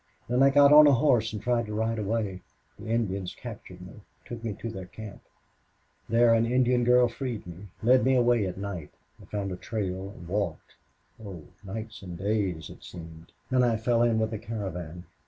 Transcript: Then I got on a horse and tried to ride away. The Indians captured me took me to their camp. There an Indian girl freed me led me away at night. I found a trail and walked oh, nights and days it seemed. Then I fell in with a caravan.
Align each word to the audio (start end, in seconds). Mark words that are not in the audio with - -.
Then 0.27 0.41
I 0.41 0.49
got 0.49 0.73
on 0.73 0.87
a 0.87 0.93
horse 0.93 1.31
and 1.31 1.39
tried 1.39 1.67
to 1.67 1.75
ride 1.75 1.99
away. 1.99 2.41
The 2.79 2.87
Indians 2.87 3.35
captured 3.39 3.81
me 3.81 4.01
took 4.25 4.43
me 4.43 4.53
to 4.53 4.67
their 4.71 4.87
camp. 4.87 5.21
There 6.09 6.33
an 6.33 6.43
Indian 6.47 6.83
girl 6.83 7.07
freed 7.07 7.45
me 7.45 7.67
led 7.83 8.03
me 8.03 8.15
away 8.15 8.47
at 8.47 8.57
night. 8.57 8.89
I 9.21 9.25
found 9.25 9.51
a 9.51 9.55
trail 9.57 10.09
and 10.09 10.27
walked 10.27 10.73
oh, 11.23 11.43
nights 11.63 12.01
and 12.01 12.17
days 12.17 12.71
it 12.71 12.83
seemed. 12.83 13.31
Then 13.51 13.61
I 13.61 13.77
fell 13.77 14.01
in 14.01 14.17
with 14.17 14.33
a 14.33 14.39
caravan. 14.39 15.05